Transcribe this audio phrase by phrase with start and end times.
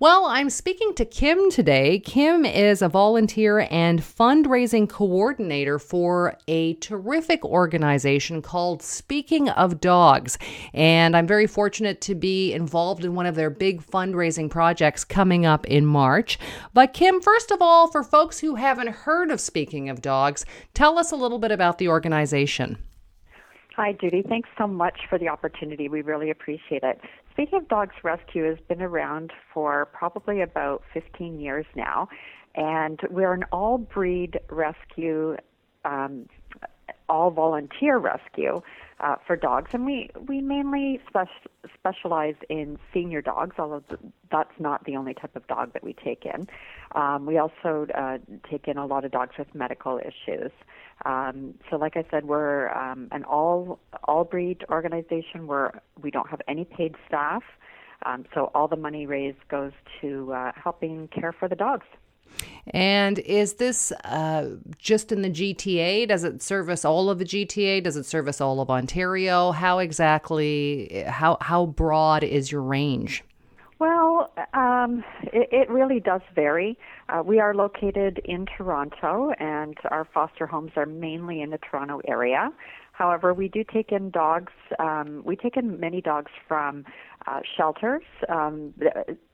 [0.00, 2.00] Well, I'm speaking to Kim today.
[2.00, 10.36] Kim is a volunteer and fundraising coordinator for a terrific organization called Speaking of Dogs.
[10.74, 15.46] And I'm very fortunate to be involved in one of their big fundraising projects coming
[15.46, 16.40] up in March.
[16.72, 20.98] But, Kim, first of all, for folks who haven't heard of Speaking of Dogs, tell
[20.98, 22.78] us a little bit about the organization.
[23.76, 24.22] Hi, Judy.
[24.28, 25.88] Thanks so much for the opportunity.
[25.88, 27.00] We really appreciate it.
[27.34, 32.08] Speaking of Dogs Rescue has been around for probably about 15 years now,
[32.54, 35.36] and we're an all breed rescue,
[35.84, 36.28] um,
[37.08, 38.62] all volunteer rescue
[39.00, 43.82] uh, for dogs, and we, we mainly spe- specialize in senior dogs, although
[44.30, 46.46] that's not the only type of dog that we take in.
[46.94, 48.18] Um, we also uh,
[48.48, 50.52] take in a lot of dogs with medical issues.
[51.04, 56.30] Um, so, like I said, we're um, an all all breed organization where we don't
[56.30, 57.42] have any paid staff.
[58.06, 61.86] Um, so all the money raised goes to uh, helping care for the dogs.
[62.68, 66.08] And is this uh, just in the GTA?
[66.08, 67.82] Does it service all of the GTA?
[67.82, 69.52] Does it service all of Ontario?
[69.52, 71.04] How exactly?
[71.06, 73.22] How how broad is your range?
[73.80, 76.78] Well, um, it, it, really does vary.
[77.08, 82.00] Uh, we are located in Toronto, and our foster homes are mainly in the Toronto
[82.06, 82.50] area.
[82.92, 84.52] However, we do take in dogs.
[84.78, 86.84] Um, we take in many dogs from
[87.26, 88.72] uh, shelters, um,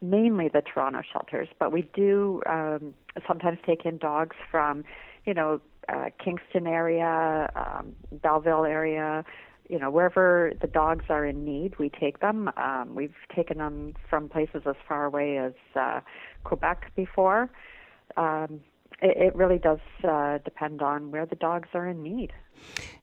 [0.00, 2.94] mainly the Toronto shelters, but we do um,
[3.26, 4.84] sometimes take in dogs from,
[5.26, 9.24] you know, uh, Kingston area, um, Belleville area,
[9.70, 12.50] you know, wherever the dogs are in need, we take them.
[12.56, 16.00] Um, we've taken them from places as far away as uh,
[16.42, 17.48] Quebec before.
[18.16, 18.60] Um,
[19.02, 22.32] it, it really does uh, depend on where the dogs are in need.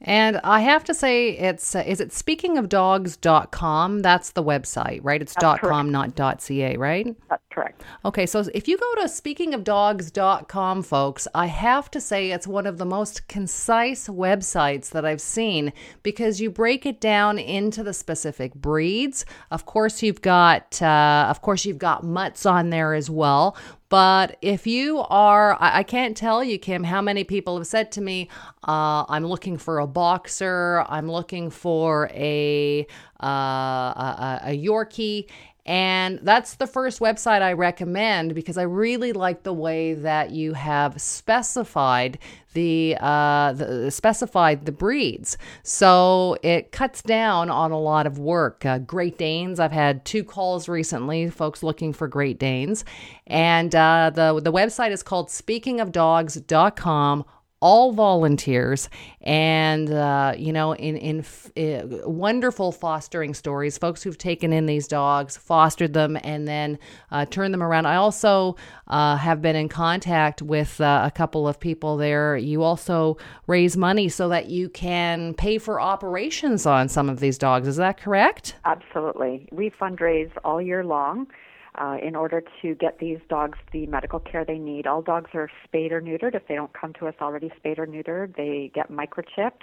[0.00, 4.02] And I have to say, it's uh, is it speakingofdogs.com?
[4.02, 5.22] That's the website, right?
[5.22, 6.18] It's That's .com, correct.
[6.18, 7.16] not .ca, right?
[7.30, 7.82] That's correct.
[8.04, 12.76] Okay, so if you go to speakingofdogs.com, folks, I have to say it's one of
[12.76, 15.72] the most concise websites that I've seen
[16.02, 19.24] because you break it down into the specific breeds.
[19.50, 23.56] Of course, you've got, uh, of course, you've got mutts on there as well.
[23.94, 27.92] But if you are, I, I, can't tell you, Kim, how many people have said
[27.92, 28.28] to me,
[28.66, 32.88] uh, I'm looking for a boxer, I'm looking for a,
[33.22, 35.28] uh, a, a Yorkie.
[35.66, 40.52] And that's the first website I recommend because I really like the way that you
[40.52, 42.18] have specified
[42.52, 45.38] the, uh, the specified the breeds.
[45.62, 48.66] So it cuts down on a lot of work.
[48.66, 52.84] Uh, Great Danes, I've had two calls recently, folks looking for Great Danes,
[53.26, 57.24] and uh, the the website is called SpeakingOfDogs.com
[57.64, 58.90] all volunteers
[59.22, 61.24] and uh, you know in in
[61.56, 63.78] uh, wonderful fostering stories.
[63.78, 66.78] Folks who've taken in these dogs fostered them and then
[67.10, 67.86] uh, turned them around.
[67.86, 68.56] I also
[68.88, 72.36] uh, have been in contact with uh, a couple of people there.
[72.36, 73.16] You also
[73.46, 77.66] raise money so that you can pay for operations on some of these dogs.
[77.66, 78.56] Is that correct?
[78.66, 79.48] Absolutely.
[79.50, 81.28] We fundraise all year long
[81.76, 84.86] uh, in order to get these dogs the medical care they need.
[84.86, 86.34] All dogs are spayed or neutered.
[86.34, 89.62] If they don't come to us already spayed or neutered, they get microchipped.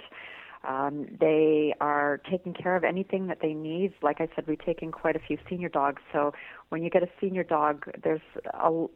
[0.64, 3.94] Um, they are taking care of anything that they need.
[4.00, 6.00] Like I said, we take in quite a few senior dogs.
[6.12, 6.32] So
[6.68, 8.20] when you get a senior dog, there's
[8.54, 8.86] a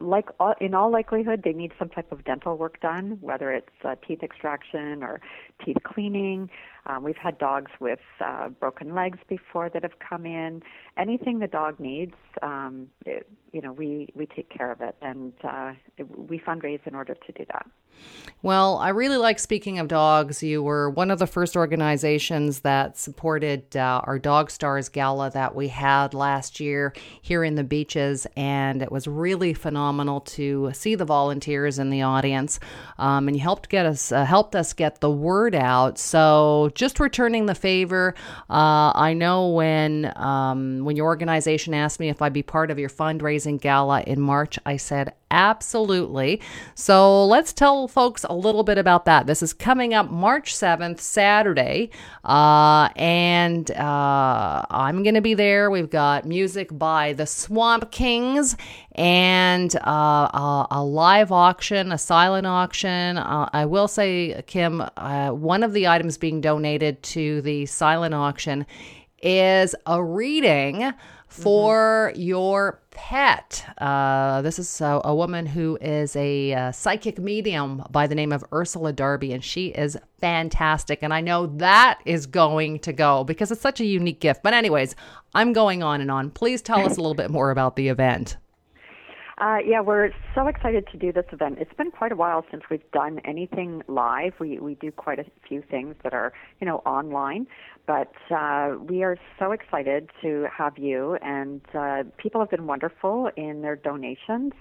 [0.00, 0.28] like
[0.60, 4.22] in all likelihood, they need some type of dental work done, whether it's uh, teeth
[4.22, 5.20] extraction or
[5.64, 6.50] teeth cleaning.
[6.86, 10.62] Um, we've had dogs with uh, broken legs before that have come in.
[10.96, 15.32] Anything the dog needs, um, it, you know, we we take care of it, and
[15.44, 15.72] uh,
[16.16, 17.66] we fundraise in order to do that.
[18.42, 20.42] Well, I really like speaking of dogs.
[20.42, 25.54] You were one of the first organizations that supported uh, our Dog Stars Gala that
[25.54, 30.94] we had last year here in the beaches, and it was really phenomenal to see
[30.94, 32.60] the volunteers in the audience.
[32.98, 35.98] Um, and you helped get us uh, helped us get the word out.
[35.98, 38.14] So, just returning the favor.
[38.48, 42.78] Uh, I know when um, when your organization asked me if I'd be part of
[42.78, 46.40] your fundraising gala in March, I said absolutely.
[46.74, 49.26] So let's tell folks a little bit about that.
[49.26, 51.90] This is coming up March 7th, Saturday,
[52.24, 55.70] uh, and uh, I'm going to be there.
[55.70, 58.56] We've got music by the Swamp Kings
[58.92, 63.18] and uh, a, a, live auction, a silent auction.
[63.18, 68.14] Uh, I will say, Kim, uh, one of the items being donated to the silent
[68.14, 68.66] auction
[69.22, 70.92] is a reading
[71.30, 72.20] for mm-hmm.
[72.20, 73.64] your pet.
[73.78, 78.14] Uh, this is a, a, woman who is a, a uh, psychic medium by the
[78.14, 80.98] name of Ursula Darby, and she is fantastic.
[81.02, 84.42] And I know that is going to go because it's such a unique gift.
[84.42, 84.96] But, anyways,
[85.34, 86.30] I'm going on and on.
[86.30, 88.36] Please tell us a little bit more about the event.
[89.40, 91.56] Uh, yeah, we're so excited to do this event.
[91.58, 94.34] It's been quite a while since we've done anything live.
[94.38, 97.46] We we do quite a few things that are you know online,
[97.86, 101.16] but uh, we are so excited to have you.
[101.22, 104.52] And uh, people have been wonderful in their donations.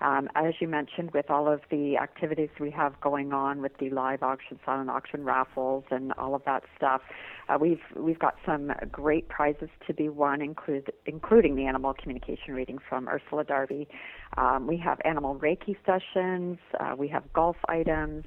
[0.00, 3.90] Um, as you mentioned, with all of the activities we have going on with the
[3.90, 7.00] live auction, silent auction raffles, and all of that stuff,
[7.48, 12.54] uh, we've we've got some great prizes to be won, include, including the animal communication
[12.54, 13.88] reading from Ursula Darby.
[14.36, 16.58] Um, we have animal Reiki sessions.
[16.78, 18.24] Uh, we have golf items.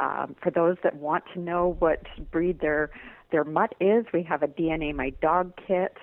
[0.00, 2.90] Um, for those that want to know what breed their
[3.30, 5.96] their mutt is, we have a DNA My Dog kit,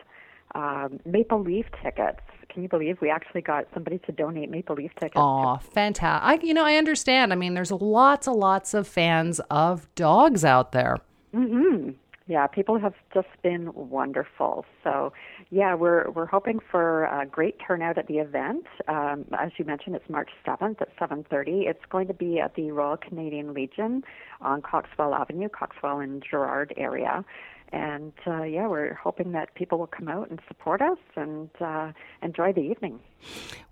[0.56, 4.92] um, maple leaf tickets can you believe we actually got somebody to donate Maple Leaf
[4.96, 5.13] tickets?
[5.16, 6.28] Oh, fantastic!
[6.28, 7.31] I, you know, I understand.
[7.31, 10.98] I mean, there's lots and lots of fans of dogs out there.
[11.34, 11.92] Hmm.
[12.28, 14.63] Yeah, people have just been wonderful.
[14.84, 15.13] So,
[15.50, 18.66] yeah, we're we're hoping for a great turnout at the event.
[18.88, 21.68] Um, as you mentioned, it's March 7th at 7:30.
[21.68, 24.04] It's going to be at the Royal Canadian Legion
[24.42, 27.25] on Coxwell Avenue, Coxwell and Gerrard area
[27.71, 31.92] and uh, yeah, we're hoping that people will come out and support us and uh,
[32.21, 33.00] enjoy the evening.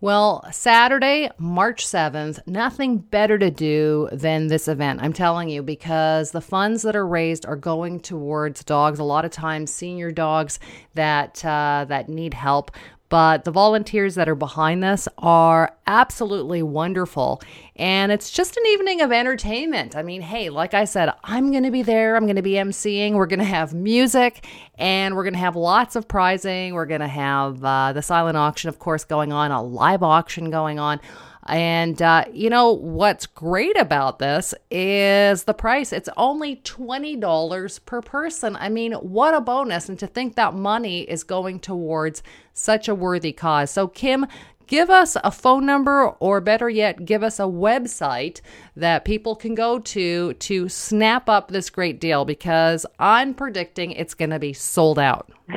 [0.01, 5.01] Well, Saturday, March 7th, nothing better to do than this event.
[5.01, 8.99] I'm telling you, because the funds that are raised are going towards dogs.
[8.99, 10.59] A lot of times, senior dogs
[10.93, 12.71] that uh, that need help.
[13.09, 17.41] But the volunteers that are behind this are absolutely wonderful.
[17.77, 19.95] And it's just an evening of entertainment.
[19.95, 22.15] I mean, hey, like I said, I'm going to be there.
[22.17, 23.13] I'm going to be emceeing.
[23.13, 24.45] We're going to have music
[24.77, 26.73] and we're going to have lots of prizing.
[26.73, 30.49] We're going to have uh, the silent auction, of course, going on, a live auction
[30.49, 30.99] going on.
[31.47, 35.93] And uh, you know what's great about this is the price.
[35.93, 38.55] It's only $20 per person.
[38.55, 39.89] I mean, what a bonus.
[39.89, 42.23] And to think that money is going towards
[42.53, 43.71] such a worthy cause.
[43.71, 44.25] So, Kim,
[44.67, 48.41] give us a phone number or better yet give us a website
[48.75, 54.13] that people can go to to snap up this great deal because i'm predicting it's
[54.13, 55.31] going to be sold out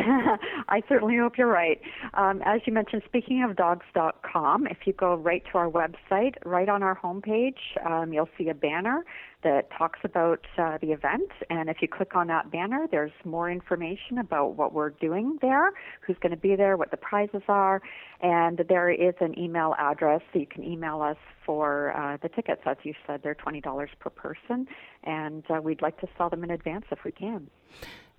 [0.71, 1.81] I certainly hope you're right.
[2.15, 6.69] Um, as you mentioned, speaking of dogs.com, if you go right to our website, right
[6.69, 9.05] on our homepage, um, you'll see a banner
[9.43, 11.31] that talks about uh, the event.
[11.49, 15.73] And if you click on that banner, there's more information about what we're doing there,
[16.07, 17.83] who's going to be there, what the prizes are,
[18.21, 22.61] and there is an email address so you can email us for uh, the tickets.
[22.65, 24.69] As you said, they're $20 per person,
[25.03, 27.49] and uh, we'd like to sell them in advance if we can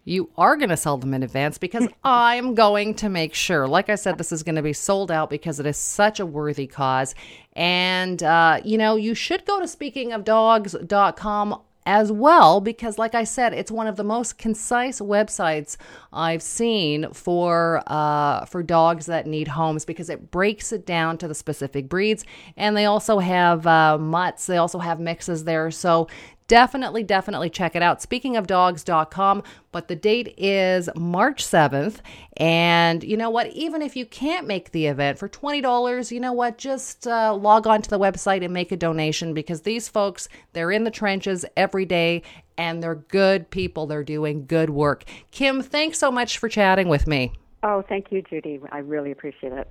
[0.04, 3.68] you are going to sell them in advance because I'm going to make sure.
[3.68, 6.26] Like I said, this is going to be sold out because it is such a
[6.26, 7.16] worthy cause.
[7.54, 13.54] And, uh, you know, you should go to speakingofdogs.com as well because like i said
[13.54, 15.78] it's one of the most concise websites
[16.14, 21.28] i've seen for uh, for dogs that need homes because it breaks it down to
[21.28, 22.24] the specific breeds
[22.56, 26.08] and they also have uh, mutts they also have mixes there so
[26.52, 28.02] definitely, definitely check it out.
[28.02, 32.00] Speaking of dogs.com, but the date is March 7th.
[32.36, 33.48] And you know what?
[33.54, 36.58] Even if you can't make the event for $20, you know what?
[36.58, 40.74] Just uh, log on to the website and make a donation because these folks, they're
[40.74, 42.22] in the trenches every day
[42.58, 43.88] and they're good people.
[43.88, 45.06] They're doing good work.
[45.32, 47.32] Kim, thanks so much for chatting with me.
[47.64, 48.60] Oh, thank you, Judy.
[48.74, 49.70] I really appreciate it.